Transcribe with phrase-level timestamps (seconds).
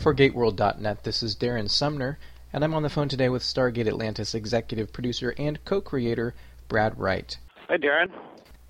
[0.00, 2.18] For GateWorld.net, this is Darren Sumner,
[2.54, 6.34] and I'm on the phone today with Stargate Atlantis executive producer and co-creator
[6.68, 7.36] Brad Wright.
[7.68, 8.10] Hi, Darren.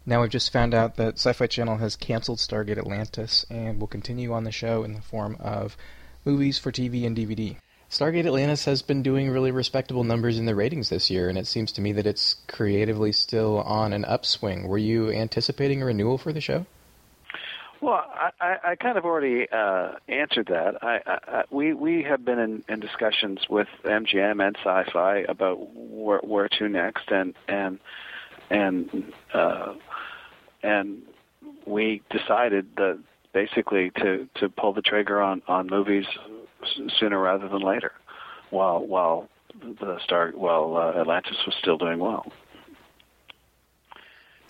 [0.05, 4.33] Now we've just found out that Sci-Fi Channel has canceled Stargate Atlantis and will continue
[4.33, 5.77] on the show in the form of
[6.25, 7.59] movies for TV and DVD.
[7.89, 11.47] Stargate Atlantis has been doing really respectable numbers in the ratings this year, and it
[11.47, 14.67] seems to me that it's creatively still on an upswing.
[14.67, 16.67] Were you anticipating a renewal for the show?
[17.83, 18.05] Well,
[18.41, 20.85] I, I, kind of already uh, answered that.
[20.85, 26.19] I, I, we we have been in, in discussions with MGM and Sci-Fi about where,
[26.19, 27.79] where to next, and and
[28.51, 29.75] and uh,
[30.63, 31.03] and
[31.67, 32.99] we decided that
[33.33, 36.05] basically to to pull the trigger on on movies
[36.99, 37.93] sooner rather than later,
[38.51, 39.29] while while
[39.63, 42.31] the star while uh, Atlantis was still doing well.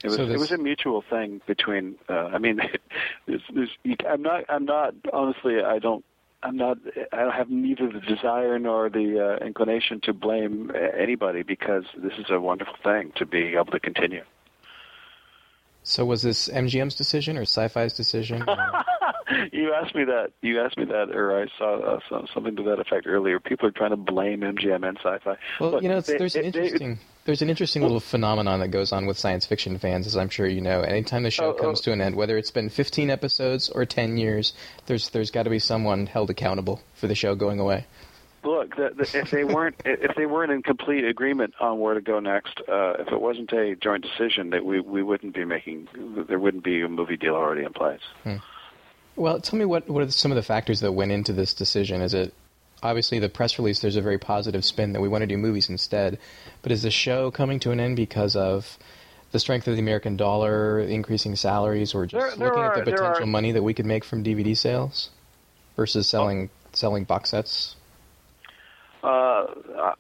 [0.03, 1.97] It was So this- it was a mutual thing between.
[2.09, 2.61] Uh, I mean,
[3.27, 3.71] there's, there's,
[4.09, 6.05] I'm not I'm not honestly I don't
[6.43, 6.79] I'm not
[7.13, 12.15] I don't have neither the desire nor the uh, inclination to blame anybody because this
[12.19, 14.25] is a wonderful thing to be able to continue.
[15.83, 18.43] So was this MGM's decision or Sci-Fi's decision?
[18.47, 18.85] or-
[19.53, 20.33] you asked me that.
[20.43, 23.39] You asked me that, or I saw uh, so- something to that effect earlier.
[23.41, 25.37] People are trying to blame MGM and Sci-Fi.
[25.61, 28.01] Well, Look, you know, it's, they- there's an they- they- interesting there's an interesting little
[28.01, 30.81] phenomenon that goes on with science fiction fans, as I'm sure you know.
[30.81, 31.63] Anytime the show Oh, oh.
[31.63, 34.53] comes to an end, whether it's been 15 episodes or 10 years,
[34.87, 37.87] there's there's got to be someone held accountable for the show going away.
[38.43, 42.01] Look, the, the, if they weren't if they weren't in complete agreement on where to
[42.01, 45.89] go next, uh, if it wasn't a joint decision, that we we wouldn't be making
[46.27, 48.01] there wouldn't be a movie deal already in place.
[49.17, 52.01] Well, tell me what what are some of the factors that went into this decision?
[52.01, 52.33] Is it
[52.83, 53.81] obviously the press release?
[53.81, 56.19] There's a very positive spin that we want to do movies instead,
[56.63, 58.79] but is the show coming to an end because of
[59.33, 62.85] the strength of the American dollar, increasing salaries, or just There- there looking are- at
[62.85, 65.11] the potential are- money that we could make from DVD sales
[65.77, 67.77] versus selling selling box sets?
[69.03, 69.47] Uh,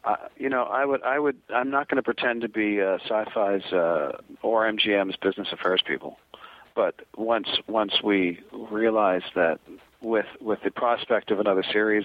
[0.04, 2.98] I- you know, I would, I would, I'm not going to pretend to be uh,
[3.08, 6.18] Sci-Fi's uh, or MGM's business affairs people,
[6.76, 9.60] but once, once we realize that
[10.02, 12.04] with with the prospect of another series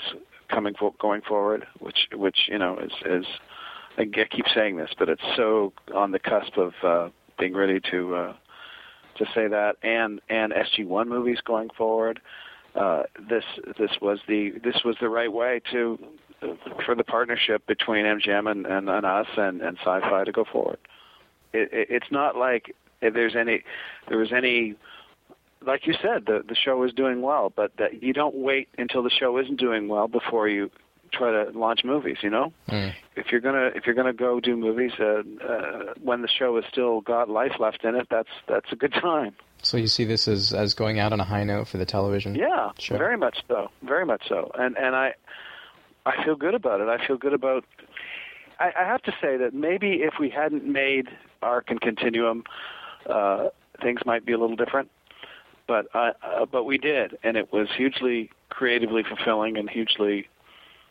[0.49, 3.25] coming for, going forward, which which you know is is,
[3.97, 7.09] I keep saying this, but it's so on the cusp of uh,
[7.39, 8.33] being ready to uh,
[9.17, 12.19] to say that, and and SG1 movies going forward.
[12.75, 13.43] Uh, this
[13.77, 15.97] this was the this was the right way to
[16.85, 20.77] for the partnership between MGM and, and, and us and, and Sci-Fi to go forward.
[21.53, 23.63] It, it, it's not like there's any
[24.09, 24.75] there was any
[25.65, 29.03] like you said the the show is doing well, but that you don't wait until
[29.03, 30.69] the show isn't doing well before you
[31.11, 32.17] try to launch movies.
[32.21, 32.93] You know, Mm.
[33.15, 36.65] if you're gonna if you're gonna go do movies uh, uh, when the show has
[36.71, 39.35] still got life left in it, that's that's a good time.
[39.61, 42.35] So you see this as as going out on a high note for the television.
[42.35, 42.97] Yeah, Sure.
[42.97, 45.13] very much so, very much so, and and I,
[46.05, 46.87] I feel good about it.
[46.87, 47.63] I feel good about.
[48.59, 51.07] I, I have to say that maybe if we hadn't made
[51.41, 52.43] Ark and Continuum,
[53.05, 53.49] uh,
[53.81, 54.89] things might be a little different.
[55.67, 60.27] But uh, uh, but we did, and it was hugely creatively fulfilling and hugely,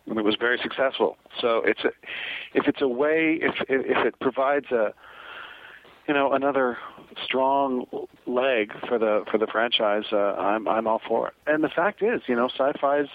[0.07, 1.17] and it was very successful.
[1.41, 1.91] So it's a,
[2.55, 4.93] if it's a way, if if it provides a,
[6.09, 6.77] you know, another
[7.25, 7.87] strong
[8.27, 11.35] leg for the for the franchise, uh, I'm I'm all for it.
[11.47, 13.09] And the fact is, you know, sci-fi's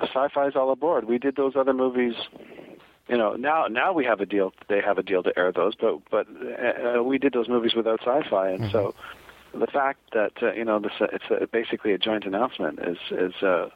[0.00, 1.06] sci-fi's all aboard.
[1.06, 2.14] We did those other movies.
[3.08, 4.52] You know, now now we have a deal.
[4.68, 8.00] They have a deal to air those, but but uh, we did those movies without
[8.00, 8.94] sci-fi, and so
[9.54, 12.96] the fact that uh, you know this uh, it's a, basically a joint announcement is
[13.10, 13.68] is uh,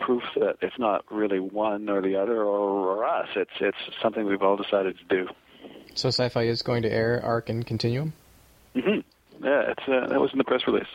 [0.00, 3.28] proof that it's not really one or the other or, or us.
[3.36, 5.28] It's it's something we've all decided to do.
[5.94, 8.12] So Sci-Fi is going to air Ark and Continuum.
[8.74, 9.00] hmm
[9.42, 10.86] Yeah, it's uh, that was in the press release.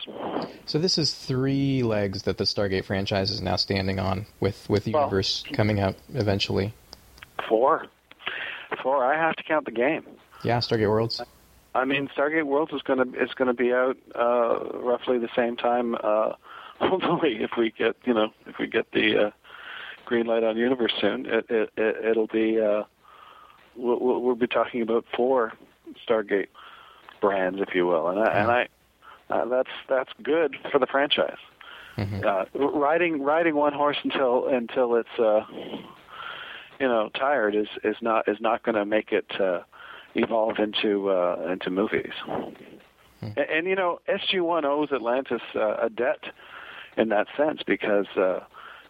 [0.66, 4.86] So this is three legs that the Stargate franchise is now standing on, with with
[4.86, 6.74] Well- universe coming out eventually.
[7.48, 7.86] Four,
[8.82, 9.04] four.
[9.04, 10.04] I have to count the game.
[10.42, 11.20] Yeah, Stargate Worlds.
[11.76, 15.28] I mean, Stargate Worlds is going to is going to be out uh, roughly the
[15.36, 15.94] same time.
[16.02, 16.32] Uh,
[16.80, 19.30] hopefully, if we get you know if we get the uh,
[20.04, 22.84] green light on Universe soon, it, it, it it'll be uh,
[23.76, 25.52] we'll, we'll be talking about four
[26.06, 26.48] Stargate
[27.20, 28.68] brands, if you will, and I, and I
[29.30, 31.38] uh, that's that's good for the franchise.
[31.98, 32.24] Mhm.
[32.24, 32.44] Uh,
[32.78, 35.44] riding riding one horse until until it's uh,
[36.78, 39.26] you know tired is is not is not going to make it.
[39.40, 39.60] Uh,
[40.16, 42.12] evolve into uh, into movies.
[43.20, 46.24] And, and you know, SG1 owes Atlantis uh, a debt
[46.96, 48.40] in that sense because uh,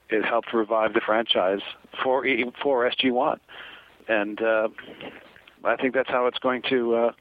[0.08, 1.60] it helped revive the franchise
[2.02, 3.38] for E- for SG1,
[4.08, 4.68] and uh,
[5.64, 7.12] I think that's how it's going to uh,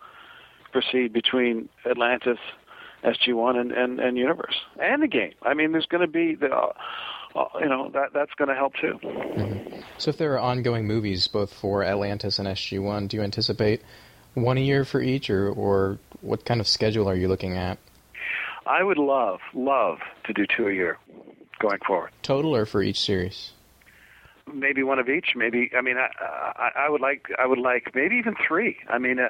[0.71, 2.37] proceed between Atlantis,
[3.03, 5.33] SG1, and, and, and Universe and the game.
[5.43, 6.73] I mean, there's going to be the, uh,
[7.59, 8.99] you know that that's going to help too.
[9.03, 9.81] Mm-hmm.
[9.97, 13.81] So, if there are ongoing movies both for Atlantis and SG One, do you anticipate
[14.33, 17.77] one a year for each, or or what kind of schedule are you looking at?
[18.65, 20.97] I would love love to do two a year
[21.59, 22.11] going forward.
[22.23, 23.51] Total or for each series?
[24.51, 25.33] Maybe one of each.
[25.35, 28.77] Maybe I mean I I, I would like I would like maybe even three.
[28.89, 29.19] I mean.
[29.19, 29.29] Uh,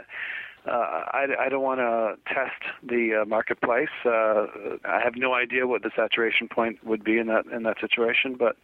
[0.68, 3.90] uh, I, I don't want to test the uh, marketplace.
[4.04, 4.48] Uh,
[4.84, 8.36] I have no idea what the saturation point would be in that in that situation,
[8.36, 8.58] but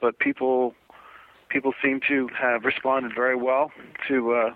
[0.00, 0.74] but people
[1.48, 3.70] people seem to have responded very well
[4.08, 4.54] to uh,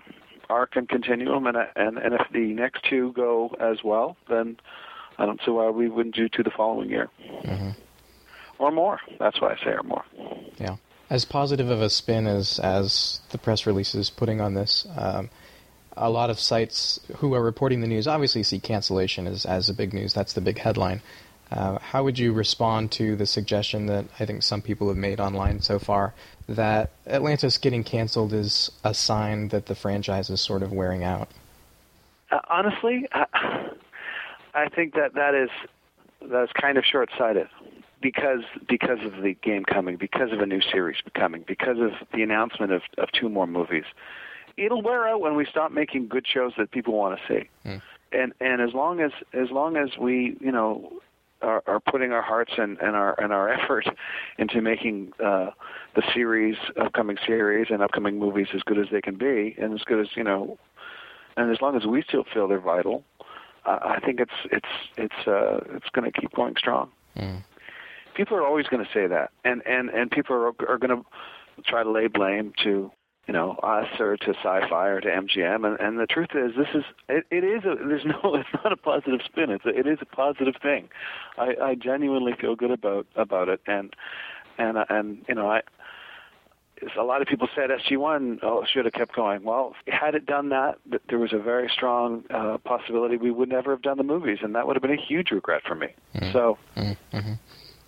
[0.49, 4.57] Ark and Continuum, and and and if the next two go as well, then
[5.19, 7.09] I don't see why we wouldn't do two the following year,
[7.43, 7.71] mm-hmm.
[8.57, 8.99] or more.
[9.19, 10.03] That's why I say or more.
[10.57, 10.77] Yeah.
[11.07, 14.87] As positive of a spin as as the press release is putting on this.
[14.97, 15.29] Um,
[15.97, 19.73] a lot of sites who are reporting the news obviously see cancellation as, as a
[19.73, 20.13] big news.
[20.13, 21.01] That's the big headline.
[21.51, 25.19] Uh, how would you respond to the suggestion that I think some people have made
[25.19, 26.13] online so far
[26.49, 31.29] that Atlantis getting canceled is a sign that the franchise is sort of wearing out?
[32.31, 33.69] Uh, honestly, I,
[34.53, 35.49] I think that that is
[36.29, 37.47] that is kind of short-sighted
[38.01, 42.23] because because of the game coming, because of a new series coming, because of the
[42.23, 43.85] announcement of, of two more movies
[44.57, 47.49] it'll wear out when we stop making good shows that people want to see.
[47.67, 47.81] Mm.
[48.11, 50.91] And and as long as as long as we you know
[51.41, 53.87] are, are putting our hearts and, and our and our effort
[54.37, 55.51] into making uh,
[55.95, 59.81] the series, upcoming series, and upcoming movies as good as they can be, and as
[59.81, 60.57] good as you know,
[61.37, 63.03] and as long as we still feel they're vital,
[63.65, 66.91] uh, I think it's it's it's uh, it's going to keep going strong.
[67.17, 67.43] Mm.
[68.13, 71.05] People are always going to say that, and and and people are are going to
[71.63, 72.91] try to lay blame to
[73.27, 76.67] you know us or to sci-fi or to MGM and, and the truth is this
[76.73, 79.87] is it, it is a there's no it's not a positive spin it's a, it
[79.87, 80.89] is a positive thing
[81.37, 83.95] I, I genuinely feel good about about it and
[84.57, 85.61] and and you know I
[86.97, 89.43] a lot of people said SG1 oh, should have kept going.
[89.43, 90.77] Well, had it done that,
[91.09, 94.55] there was a very strong uh, possibility we would never have done the movies, and
[94.55, 95.87] that would have been a huge regret for me.
[96.15, 96.31] Mm-hmm.
[96.33, 97.33] So, mm-hmm.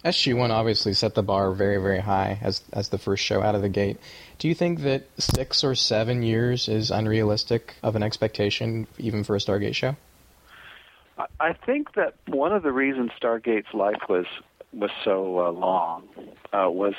[0.06, 3.62] SG1 obviously set the bar very, very high as as the first show out of
[3.62, 3.98] the gate.
[4.38, 9.36] Do you think that six or seven years is unrealistic of an expectation, even for
[9.36, 9.96] a Stargate show?
[11.40, 14.26] I think that one of the reasons Stargate's life was
[14.72, 16.08] was so uh, long
[16.54, 16.94] uh, was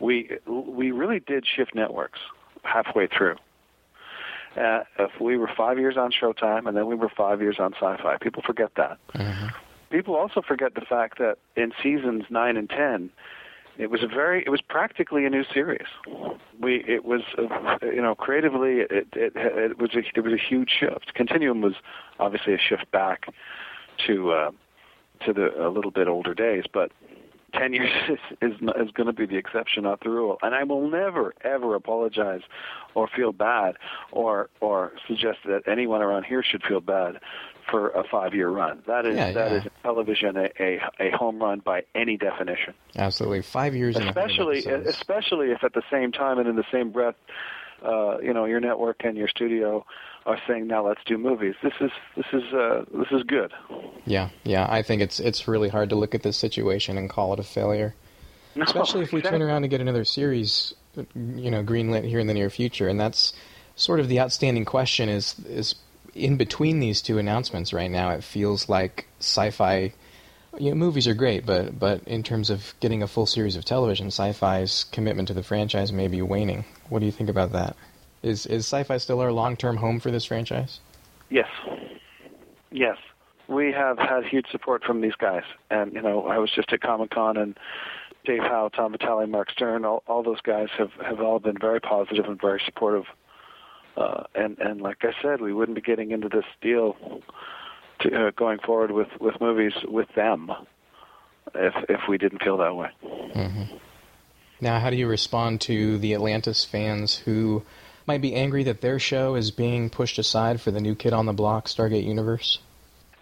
[0.00, 2.20] we we really did shift networks
[2.62, 3.36] halfway through.
[4.56, 7.74] Uh, if we were five years on Showtime and then we were five years on
[7.74, 8.98] Sci-Fi, people forget that.
[9.14, 9.48] Mm-hmm
[9.90, 13.10] people also forget the fact that in seasons nine and ten,
[13.78, 15.86] it was a very it was practically a new series.
[16.60, 20.38] We it was uh, you know creatively it, it it was a it was a
[20.38, 21.14] huge shift.
[21.14, 21.74] Continuum was
[22.18, 23.26] obviously a shift back
[24.06, 24.50] to uh,
[25.24, 26.90] to the a little bit older days, but
[27.54, 30.38] 10 years is, is, is going to be the exception, not the rule.
[30.42, 32.42] And I will never, ever apologize
[32.94, 33.76] or feel bad
[34.12, 37.20] or, or suggest that anyone around here should feel bad
[37.70, 38.82] for a five-year run.
[38.86, 39.58] That is yeah, that yeah.
[39.58, 42.72] is television a, a, a home run by any definition.
[42.96, 43.96] Absolutely, five years.
[43.96, 47.16] Especially, especially if at the same time and in the same breath,
[47.84, 49.84] uh, you know, your network and your studio
[50.28, 53.50] are saying, "Now let's do movies." This is this is uh, this is good.
[54.04, 54.66] Yeah, yeah.
[54.68, 57.42] I think it's it's really hard to look at this situation and call it a
[57.42, 57.94] failure,
[58.54, 59.40] no, especially if we exactly.
[59.40, 60.74] turn around and get another series,
[61.14, 62.88] you know, greenlit here in the near future.
[62.88, 63.32] And that's
[63.74, 65.74] sort of the outstanding question: is is
[66.14, 69.94] in between these two announcements right now, it feels like sci-fi.
[70.58, 73.64] You know, movies are great, but but in terms of getting a full series of
[73.64, 76.66] television, sci-fi's commitment to the franchise may be waning.
[76.90, 77.76] What do you think about that?
[78.22, 80.80] Is is sci-fi still our long-term home for this franchise?
[81.30, 81.48] Yes,
[82.70, 82.96] yes.
[83.46, 86.80] We have had huge support from these guys, and you know, I was just at
[86.80, 87.58] Comic Con, and
[88.24, 91.80] Dave Howe, Tom Vitale, Mark Stern, all, all those guys have have all been very
[91.80, 93.04] positive and very supportive
[93.98, 96.96] uh, and and like I said, we wouldn't be getting into this deal
[98.00, 100.50] to, uh, going forward with with movies with them
[101.54, 102.90] if if we didn't feel that way.
[103.02, 103.76] Mm-hmm.
[104.60, 107.64] Now, how do you respond to the Atlantis fans who
[108.08, 111.26] might be angry that their show is being pushed aside for the new kid on
[111.26, 112.58] the block, Stargate Universe?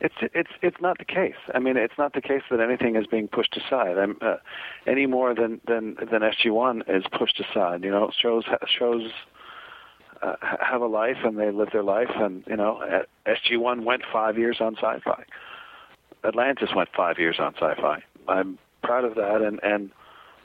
[0.00, 1.34] It's it's it's not the case.
[1.54, 3.96] I mean, it's not the case that anything is being pushed aside.
[3.98, 4.36] I'm, uh,
[4.86, 7.82] any more than than than SG One is pushed aside.
[7.82, 8.44] You know, shows
[8.78, 9.10] shows
[10.22, 12.10] uh, have a life and they live their life.
[12.14, 12.80] And you know,
[13.26, 15.24] SG1 went five years on Sci-Fi.
[16.24, 18.02] Atlantis went five years on Sci-Fi.
[18.28, 19.90] I'm proud of that, and and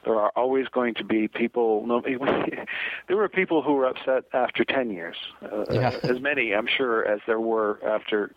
[0.03, 1.85] there are always going to be people.
[1.85, 2.01] No,
[3.07, 5.97] there were people who were upset after ten years, uh, yeah.
[6.03, 8.31] as many, I'm sure, as there were after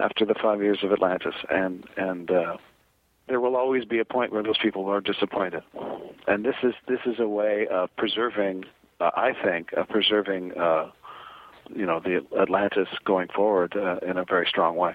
[0.00, 2.56] after the five years of Atlantis, and and uh,
[3.26, 5.62] there will always be a point where those people are disappointed,
[6.26, 8.64] and this is this is a way of preserving.
[9.00, 10.58] Uh, I think of preserving.
[10.58, 10.90] Uh,
[11.74, 14.94] you know the Atlantis going forward uh, in a very strong way.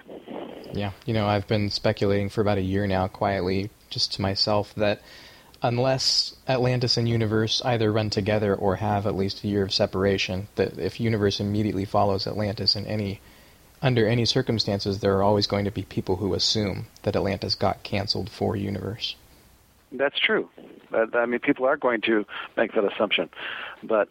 [0.72, 4.74] Yeah, you know I've been speculating for about a year now, quietly, just to myself,
[4.74, 5.00] that
[5.64, 10.46] unless Atlantis and Universe either run together or have at least a year of separation,
[10.56, 13.20] that if Universe immediately follows Atlantis in any
[13.80, 17.82] under any circumstances, there are always going to be people who assume that Atlantis got
[17.82, 19.16] canceled for Universe.
[19.92, 20.48] That's true.
[20.92, 22.24] I mean, people are going to
[22.56, 23.30] make that assumption,
[23.82, 24.08] but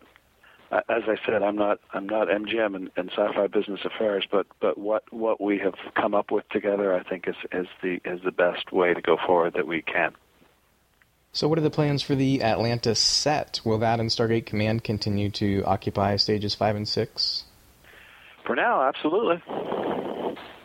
[0.72, 4.80] uh, as I said, I'm not I'm not MGM and, Sci-Fi Business Affairs, but but
[4.80, 8.32] what what we have come up with together, I think is is the is the
[8.32, 10.16] best way to go forward that we can.
[11.36, 13.60] So, what are the plans for the Atlantis set?
[13.66, 17.46] Will that and Stargate Command continue to occupy stages five and six?
[18.46, 19.42] For now, absolutely.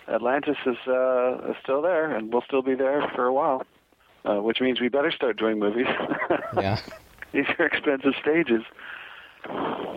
[0.07, 3.65] Atlantis is, uh, is still there, and will still be there for a while,
[4.27, 5.87] uh, which means we better start doing movies.
[6.57, 6.79] yeah.
[7.33, 8.63] These are expensive stages.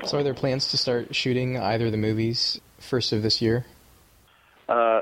[0.05, 3.65] So, are there plans to start shooting either of the movies first of this year?
[4.69, 5.01] Uh,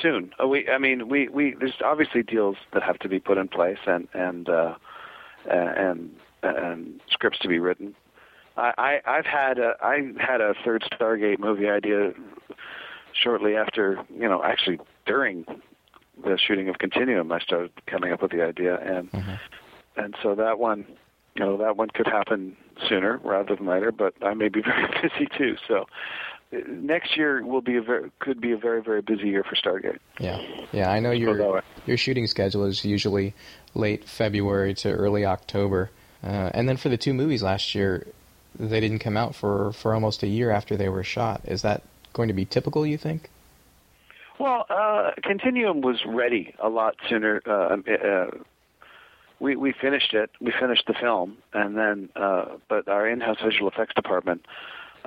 [0.00, 0.32] soon.
[0.40, 1.56] Uh, we, I mean, we, we.
[1.58, 4.48] There's obviously deals that have to be put in place, and and
[5.46, 6.10] uh, and
[6.42, 7.94] and scripts to be written.
[8.56, 12.12] I, I I've had a I had a third Stargate movie idea
[13.12, 15.44] shortly after you know actually during
[16.24, 19.34] the shooting of Continuum I started coming up with the idea and mm-hmm.
[19.96, 20.84] and so that one
[21.34, 22.56] you know that one could happen
[22.88, 25.86] sooner rather than later but I may be very busy too so
[26.52, 29.98] next year will be a very could be a very very busy year for Stargate.
[30.18, 30.40] Yeah,
[30.72, 30.90] yeah.
[30.90, 33.34] I know your your shooting schedule is usually
[33.74, 35.90] late February to early October,
[36.22, 38.06] uh, and then for the two movies last year,
[38.58, 41.42] they didn't come out for for almost a year after they were shot.
[41.44, 42.86] Is that going to be typical?
[42.86, 43.30] You think?
[44.38, 47.42] Well, uh, Continuum was ready a lot sooner.
[47.44, 48.26] Uh, um, uh,
[49.40, 50.30] we we finished it.
[50.40, 54.46] We finished the film, and then uh, but our in-house visual effects department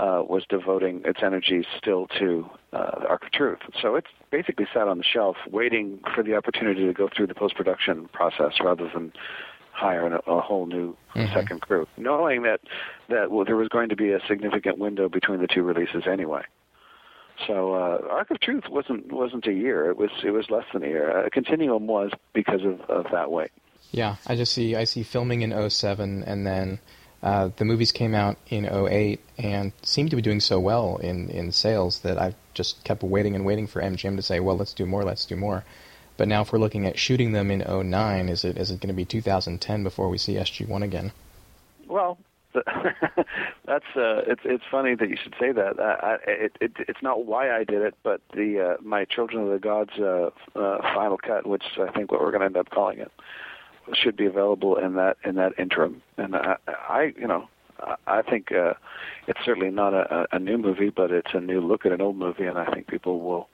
[0.01, 3.59] uh, was devoting its energies still to uh, Ark of Truth.
[3.79, 7.35] So it's basically sat on the shelf, waiting for the opportunity to go through the
[7.35, 9.13] post-production process rather than
[9.71, 11.31] hire a, a whole new mm-hmm.
[11.35, 12.61] second crew, knowing that
[13.09, 16.41] that well, there was going to be a significant window between the two releases anyway.
[17.47, 20.83] So uh, Ark of Truth wasn't wasn't a year; it was it was less than
[20.83, 21.25] a year.
[21.25, 23.51] Uh, Continuum was because of, of that wait.
[23.91, 26.79] Yeah, I just see I see filming in 07 and then
[27.23, 31.29] uh, the movies came out in 08 and seemed to be doing so well in,
[31.29, 34.73] in sales that I've just kept waiting and waiting for MGM to say, well, let's
[34.73, 35.63] do more, let's do more.
[36.17, 38.89] But now if we're looking at shooting them in 09, is it is it going
[38.89, 41.11] to be 2010 before we see SG1 again?
[41.87, 42.17] Well,
[42.53, 45.79] that's uh, it's it's funny that you should say that.
[45.79, 49.49] I, it, it it's not why I did it, but the uh, my Children of
[49.49, 52.69] the Gods uh, uh, final cut, which I think what we're going to end up
[52.69, 53.11] calling it
[53.93, 56.01] should be available in that in that interim.
[56.17, 57.47] And I, I you know,
[58.07, 58.73] I think uh,
[59.27, 62.17] it's certainly not a, a new movie, but it's a new look at an old
[62.17, 63.49] movie, and I think people will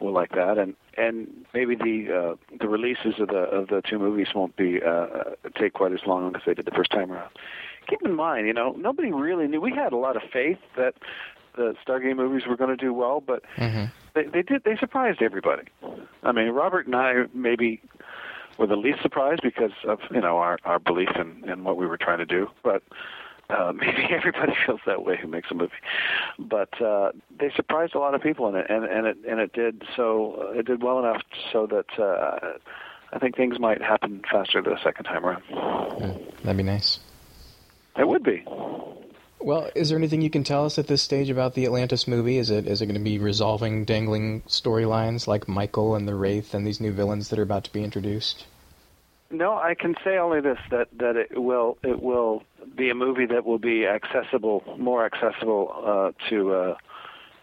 [0.00, 0.58] will like that.
[0.58, 4.80] And and maybe the uh, the releases of the of the two movies won't be
[4.82, 5.06] uh,
[5.58, 7.30] take quite as long as they did the first time around.
[7.88, 9.60] Keep in mind, you know, nobody really knew.
[9.60, 10.94] We had a lot of faith that
[11.56, 13.86] the Stargate movies were going to do well, but mm-hmm.
[14.14, 14.64] they, they did.
[14.64, 15.64] They surprised everybody.
[16.22, 17.80] I mean, Robert and I maybe
[18.58, 21.86] were the least surprised because of you know our our belief in in what we
[21.86, 22.82] were trying to do, but.
[23.50, 25.72] Uh, maybe everybody feels that way who makes a movie,
[26.38, 29.54] but uh, they surprised a lot of people in it, and and it and it
[29.54, 32.58] did so it did well enough so that uh,
[33.10, 35.42] I think things might happen faster the second time around.
[35.44, 36.98] Mm, that'd be nice.
[37.96, 38.44] It would be.
[39.40, 42.38] Well, is there anything you can tell us at this stage about the Atlantis movie?
[42.38, 46.54] Is it is it going to be resolving dangling storylines like Michael and the Wraith
[46.54, 48.46] and these new villains that are about to be introduced?
[49.30, 52.42] No, I can say only this that that it will it will
[52.74, 56.76] be a movie that will be accessible, more accessible uh, to uh,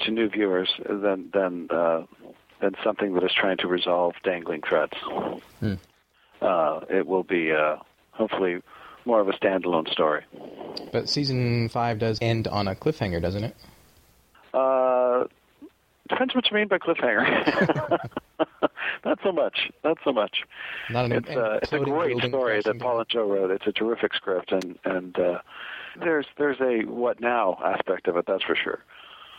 [0.04, 2.04] to new viewers than than uh,
[2.60, 4.98] than something that is trying to resolve dangling threads.
[5.60, 5.76] Hmm.
[6.42, 7.78] Uh, it will be uh,
[8.12, 8.62] hopefully
[9.06, 10.24] more of a standalone story.
[10.92, 13.56] But season five does end on a cliffhanger, doesn't it?
[14.54, 15.26] Uh,
[16.10, 18.10] depends what you mean by cliffhanger.
[19.06, 19.72] Not so much.
[19.84, 20.38] Not so much.
[20.90, 23.52] Not an, it's, uh, it's a great story that Paul and Joe wrote.
[23.52, 25.40] It's a terrific script, and and uh,
[26.00, 28.26] there's there's a what now aspect of it.
[28.28, 28.80] That's for sure.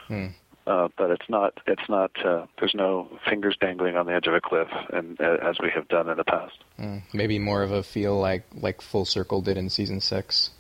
[0.08, 0.26] Hmm.
[0.66, 4.34] Uh, but it's not it's not uh, there's no fingers dangling on the edge of
[4.34, 7.70] a cliff and uh, as we have done in the past mm, maybe more of
[7.70, 10.50] a feel like like full circle did in season six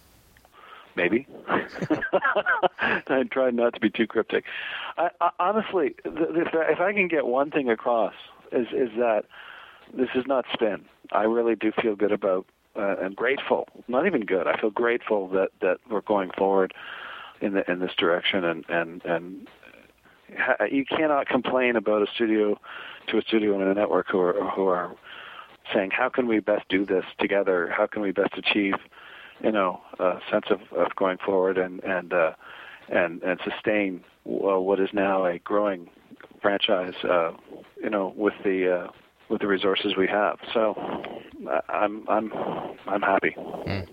[0.94, 4.44] maybe i tried not to be too cryptic
[4.96, 8.14] I, I, honestly if, if i can get one thing across
[8.52, 9.24] is is that
[9.94, 10.84] this is not spin.
[11.12, 12.46] I really do feel good about
[12.76, 13.68] uh, and grateful.
[13.88, 14.46] Not even good.
[14.46, 16.74] I feel grateful that that we're going forward
[17.40, 19.48] in the in this direction and and and
[20.70, 22.58] you cannot complain about a studio
[23.08, 24.94] to a studio and a network who are who are
[25.72, 27.72] saying how can we best do this together?
[27.76, 28.74] How can we best achieve
[29.42, 32.32] you know a sense of, of going forward and and uh,
[32.88, 35.88] and and sustain well, what is now a growing
[36.40, 37.32] franchise uh,
[37.82, 38.90] you know with the uh,
[39.28, 40.38] with the resources we have.
[40.52, 40.74] So
[41.68, 42.32] I'm I'm
[42.86, 43.34] I'm happy.
[43.36, 43.88] Mm.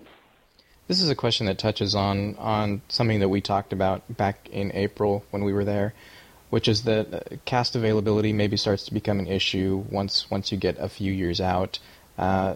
[0.88, 4.72] This is a question that touches on on something that we talked about back in
[4.74, 5.94] April when we were there,
[6.54, 10.58] which is that uh, cast availability maybe starts to become an issue once once you
[10.58, 11.80] get a few years out.
[12.16, 12.54] Uh,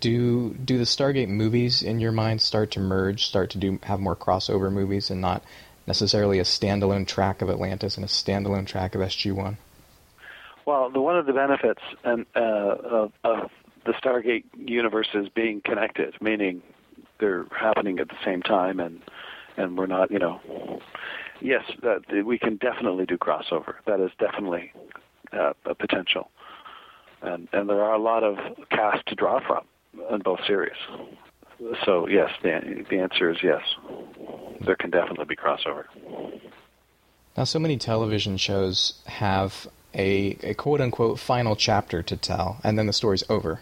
[0.00, 4.00] do do the Stargate movies in your mind start to merge, start to do have
[4.00, 5.44] more crossover movies, and not
[5.86, 9.58] necessarily a standalone track of Atlantis and a standalone track of SG One?
[10.64, 13.50] Well, the, one of the benefits and, uh, of, of
[13.84, 16.62] the Stargate universe is being connected, meaning
[17.20, 19.02] they're happening at the same time, and
[19.56, 20.40] and we're not, you know,
[21.46, 23.74] yes, that we can definitely do crossover.
[23.86, 24.72] That is definitely
[25.32, 26.30] uh, a potential,
[27.22, 28.36] and and there are a lot of
[28.70, 29.64] cast to draw from
[30.10, 30.76] in both series.
[31.84, 33.62] So yes, the the answer is yes.
[34.64, 35.84] There can definitely be crossover.
[37.36, 42.78] Now, so many television shows have a, a quote unquote final chapter to tell, and
[42.78, 43.60] then the story's over.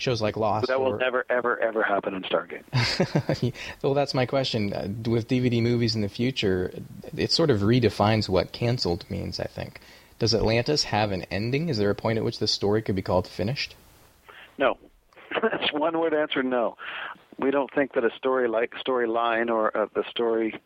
[0.00, 0.68] Shows like Lost.
[0.68, 3.52] That will or, never, ever, ever happen in Stargate.
[3.82, 4.72] well, that's my question.
[4.72, 6.72] Uh, with DVD movies in the future,
[7.14, 9.78] it sort of redefines what canceled means, I think.
[10.18, 11.68] Does Atlantis have an ending?
[11.68, 13.76] Is there a point at which the story could be called finished?
[14.56, 14.78] No.
[15.42, 16.78] That's one word answer no.
[17.38, 20.58] We don't think that a story like storyline or uh, the story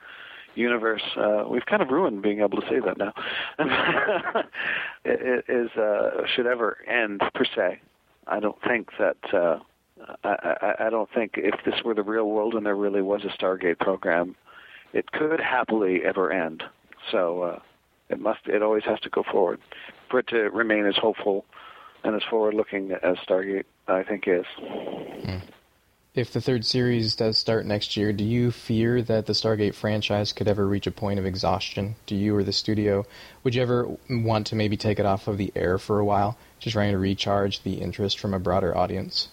[0.54, 1.02] universe.
[1.16, 3.12] Uh, we've kind of ruined being able to say that now.
[5.04, 7.80] it, it is uh, should ever end per se.
[8.26, 9.16] I don't think that.
[9.32, 9.58] Uh,
[10.22, 10.28] I,
[10.60, 13.28] I, I don't think if this were the real world and there really was a
[13.28, 14.34] Stargate program,
[14.92, 16.62] it could happily ever end.
[17.10, 17.58] So uh,
[18.08, 18.40] it must.
[18.46, 19.60] It always has to go forward
[20.10, 21.44] for it to remain as hopeful
[22.02, 24.44] and as forward-looking as Stargate, I think, is.
[24.60, 25.40] Mm
[26.14, 30.32] if the third series does start next year, do you fear that the Stargate franchise
[30.32, 31.96] could ever reach a point of exhaustion?
[32.06, 33.04] Do you or the studio?
[33.42, 36.38] Would you ever want to maybe take it off of the air for a while,
[36.64, 39.28] just trying to recharge the interest from a broader audience?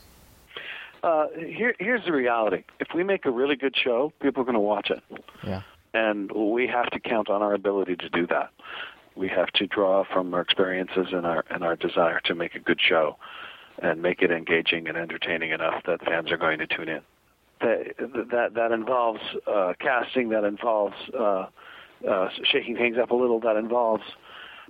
[1.02, 4.54] Uh, here, here's the reality: if we make a really good show, people are going
[4.54, 5.02] to watch it.
[5.44, 5.62] Yeah.
[5.94, 8.52] And we have to count on our ability to do that.
[9.16, 12.60] We have to draw from our experiences and our and our desire to make a
[12.60, 13.18] good show
[13.80, 17.02] and make it engaging and entertaining enough that fans are going to tune in.
[17.62, 17.96] That
[18.32, 20.30] that that involves uh, casting.
[20.30, 21.48] That involves uh,
[22.08, 23.40] uh, shaking things up a little.
[23.40, 24.04] That involves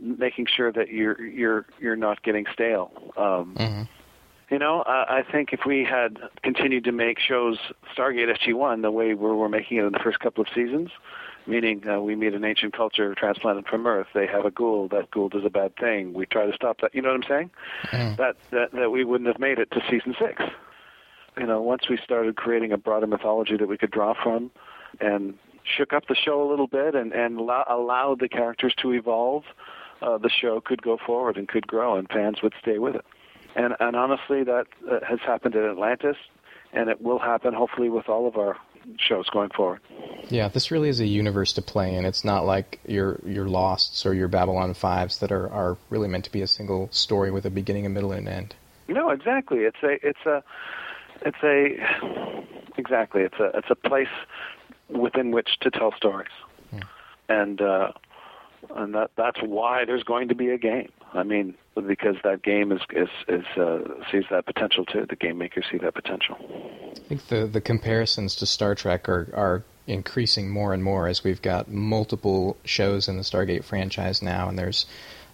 [0.01, 2.91] making sure that you're you're you're not getting stale.
[3.17, 3.81] Um, mm-hmm.
[4.49, 7.57] You know, I, I think if we had continued to make shows
[7.95, 10.89] Stargate SG One the way we were making it in the first couple of seasons,
[11.47, 14.07] meaning uh, we meet an ancient culture transplanted from Earth.
[14.13, 14.91] They have a Goa'uld.
[14.91, 16.13] That Goa'uld does a bad thing.
[16.13, 16.93] We try to stop that.
[16.93, 17.51] You know what I'm saying?
[17.91, 18.17] Mm.
[18.17, 20.43] That, that that we wouldn't have made it to season six.
[21.37, 24.51] You know, once we started creating a broader mythology that we could draw from,
[24.99, 28.91] and shook up the show a little bit, and and allow, allowed the characters to
[28.91, 29.43] evolve,
[30.01, 33.05] uh, the show could go forward and could grow, and fans would stay with it.
[33.55, 36.17] And and honestly, that uh, has happened in Atlantis,
[36.73, 38.57] and it will happen hopefully with all of our
[38.97, 39.81] shows going forward.
[40.29, 42.05] Yeah, this really is a universe to play in.
[42.05, 46.25] It's not like your your Losts or your Babylon Fives that are, are really meant
[46.25, 48.55] to be a single story with a beginning, a middle, and an end.
[48.87, 49.59] No, exactly.
[49.59, 50.43] It's a it's a
[51.25, 52.43] it's a
[52.77, 54.07] exactly it's a it's a place
[54.89, 56.31] within which to tell stories,
[56.71, 56.79] yeah.
[56.79, 56.85] Hmm.
[57.29, 57.91] and uh,
[58.75, 60.89] and that that's why there's going to be a game.
[61.13, 63.79] I mean, because that game is is, is uh,
[64.11, 65.05] sees that potential too.
[65.09, 66.37] The game makers see that potential.
[66.95, 71.23] I think the the comparisons to Star Trek are are increasing more and more as
[71.23, 74.85] we've got multiple shows in the Stargate franchise now, and there's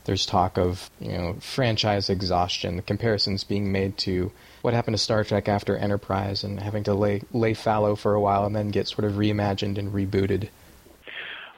[0.06, 2.78] there's talk of you know franchise exhaustion.
[2.78, 6.94] The comparisons being made to what happened to Star Trek after Enterprise and having to
[6.94, 10.50] lay lay fallow for a while and then get sort of reimagined and rebooted.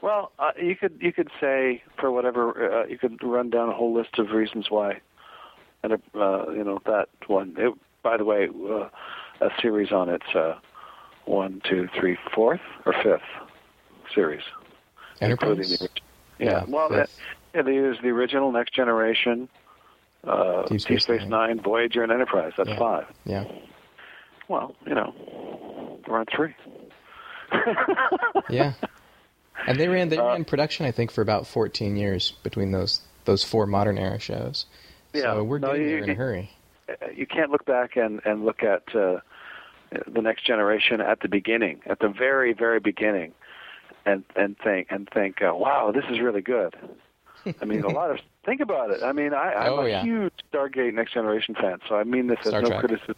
[0.09, 3.73] Well, uh, you could you could say for whatever uh, you could run down a
[3.73, 5.01] whole list of reasons why,
[5.83, 7.53] and uh, you know that one.
[7.59, 8.89] It, by the way, uh,
[9.39, 10.55] a series on its uh,
[11.25, 13.21] one, two, three, fourth or fifth
[14.15, 14.41] series,
[15.21, 15.77] Enterprise.
[15.77, 15.89] The,
[16.39, 17.11] yeah, yeah, well, that,
[17.53, 19.47] yeah, they use the original Next Generation,
[20.23, 21.29] uh, Deep Space, Space Nine.
[21.29, 22.53] Nine, Voyager, and Enterprise.
[22.57, 22.79] That's yeah.
[22.79, 23.05] five.
[23.25, 23.43] Yeah.
[24.47, 25.13] Well, you know,
[26.07, 26.55] we're on three.
[28.49, 28.73] yeah.
[29.67, 33.01] And they ran they uh, ran production, I think, for about 14 years between those
[33.25, 34.65] those four modern era shows.
[35.13, 36.51] Yeah, so we're getting no, you, there in a hurry.
[37.15, 39.19] you can't look back and and look at uh,
[40.07, 43.33] the next generation at the beginning, at the very very beginning,
[44.05, 46.75] and and think and think, uh, wow, this is really good.
[47.61, 49.01] I mean, a lot of think about it.
[49.03, 50.03] I mean, I, I'm Oh, a yeah.
[50.03, 52.79] huge Stargate Next Generation fan, so I mean this as Star no Trek.
[52.81, 53.15] criticism.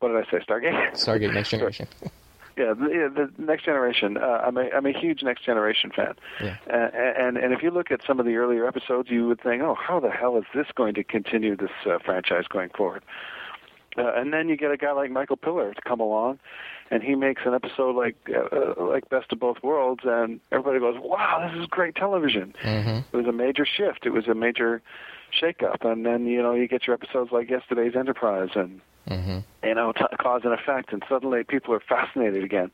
[0.00, 0.44] What did I say?
[0.44, 0.92] Stargate.
[0.92, 1.86] Stargate Next Generation.
[2.56, 4.16] Yeah, the, yeah, the Next Generation.
[4.16, 6.56] Uh, I'm a I'm a huge Next Generation fan, Yeah.
[6.72, 9.62] uh, and and if you look at some of the earlier episodes, you would think,
[9.62, 13.02] oh, how the hell is this going to continue this uh, franchise going forward?
[13.98, 16.38] Uh, and then you get a guy like Michael Piller to come along,
[16.90, 20.78] and he makes an episode like uh, uh, like Best of Both Worlds, and everybody
[20.80, 22.54] goes, wow, this is great television.
[22.62, 24.04] hmm It was a major shift.
[24.06, 24.82] It was a major
[25.32, 29.74] shakeup, and then you know you get your episodes like Yesterday's Enterprise and hmm you
[29.74, 32.70] know, t- cause and effect, and suddenly people are fascinated again.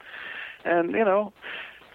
[0.65, 1.33] And you know,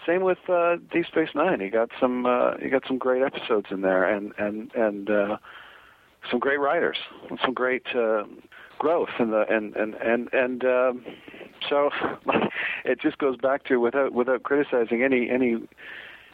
[0.06, 1.62] same with uh, Deep Space Nine.
[1.62, 5.38] You got some, uh, you got some great episodes in there, and and and uh,
[6.30, 6.98] some great writers,
[7.30, 8.24] and some great uh,
[8.80, 11.06] growth, in the and and and and um,
[11.70, 11.90] so
[12.86, 15.58] it just goes back to without without criticizing any any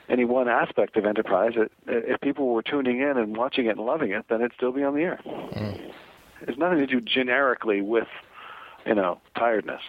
[0.09, 1.53] any one aspect of Enterprise.
[1.55, 4.71] It, if people were tuning in and watching it and loving it, then it'd still
[4.71, 5.19] be on the air.
[5.25, 5.91] Mm.
[6.41, 8.07] It's nothing to do generically with,
[8.85, 9.81] you know, tiredness.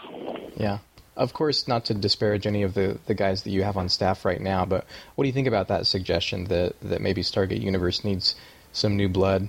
[0.57, 0.79] Yeah.
[1.17, 4.25] Of course, not to disparage any of the, the guys that you have on staff
[4.25, 8.03] right now, but what do you think about that suggestion that, that maybe Stargate Universe
[8.05, 8.35] needs
[8.73, 9.49] some new blood?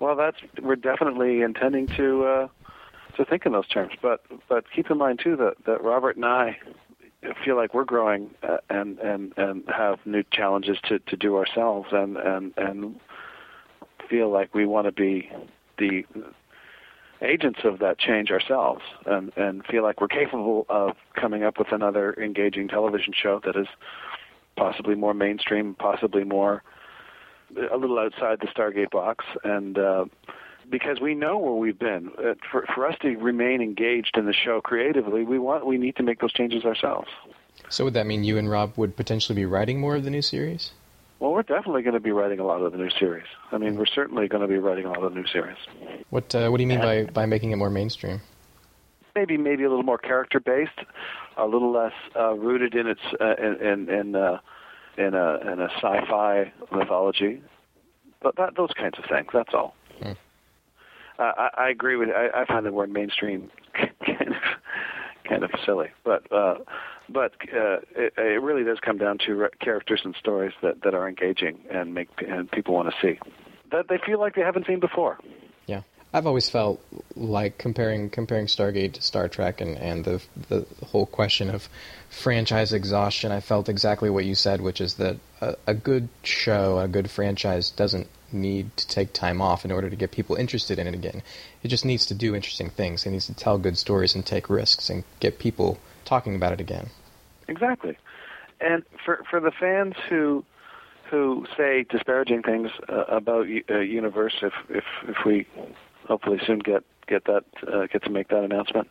[0.00, 2.48] Well, that's we're definitely intending to uh,
[3.16, 3.92] to think in those terms.
[4.00, 6.58] But but keep in mind too that that Robert and I
[7.44, 11.88] feel like we're growing uh, and and and have new challenges to to do ourselves,
[11.92, 13.00] and and and
[14.08, 15.30] feel like we want to be
[15.78, 16.04] the
[17.22, 21.72] agents of that change ourselves, and and feel like we're capable of coming up with
[21.72, 23.68] another engaging television show that is
[24.56, 26.62] possibly more mainstream, possibly more
[27.72, 30.04] a little outside the Stargate box, and uh,
[30.70, 34.32] because we know where we've been, uh, for for us to remain engaged in the
[34.32, 37.08] show creatively, we want we need to make those changes ourselves.
[37.68, 40.22] So would that mean you and Rob would potentially be writing more of the new
[40.22, 40.70] series?
[41.18, 43.26] Well, we're definitely going to be writing a lot of the new series.
[43.52, 45.58] I mean, we're certainly going to be writing a lot of the new series.
[46.08, 48.22] What uh, What do you mean by, by making it more mainstream?
[49.14, 50.78] Maybe maybe a little more character based,
[51.36, 54.38] a little less uh, rooted in its uh, in in in, uh,
[54.96, 57.42] in a in a sci-fi mythology,
[58.22, 59.28] but that those kinds of things.
[59.32, 59.74] That's all.
[61.20, 62.08] Uh, I, I agree with.
[62.08, 64.42] I, I find the word mainstream kind of
[65.28, 66.56] kind of silly, but uh,
[67.08, 70.94] but uh, it, it really does come down to re- characters and stories that, that
[70.94, 73.18] are engaging and make and people want to see
[73.70, 75.18] that they feel like they haven't seen before.
[75.66, 76.80] Yeah, I've always felt
[77.14, 81.68] like comparing comparing Stargate to Star Trek and, and the the whole question of
[82.08, 83.30] franchise exhaustion.
[83.30, 87.10] I felt exactly what you said, which is that a, a good show, a good
[87.10, 90.94] franchise, doesn't need to take time off in order to get people interested in it
[90.94, 91.22] again.
[91.62, 93.06] It just needs to do interesting things.
[93.06, 96.60] It needs to tell good stories and take risks and get people talking about it
[96.60, 96.90] again.
[97.48, 97.96] Exactly,
[98.60, 100.44] and for for the fans who
[101.10, 105.46] who say disparaging things uh, about uh, Universe, if if if we
[106.06, 108.88] hopefully soon get get that uh, get to make that announcement,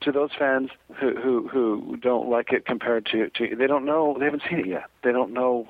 [0.00, 4.16] to those fans who who who don't like it compared to to they don't know
[4.18, 4.84] they haven't seen it yet.
[5.02, 5.68] They don't know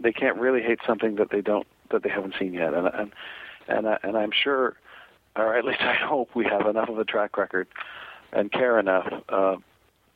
[0.00, 3.12] they can't really hate something that they don't that they haven't seen yet, and and
[3.68, 4.76] and I, and I'm sure,
[5.36, 7.68] or at least I hope we have enough of a track record
[8.32, 9.56] and care enough uh,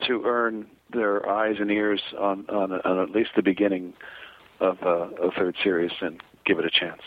[0.06, 3.94] to earn their eyes and ears on, on, on at least the beginning
[4.60, 7.02] of uh, a third series and give it a chance.